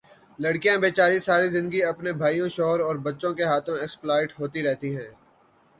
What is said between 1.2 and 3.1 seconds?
ساری زندگی اپنے بھائیوں، شوہر اور